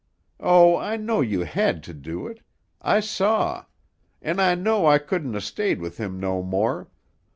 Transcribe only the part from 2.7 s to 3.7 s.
I saw.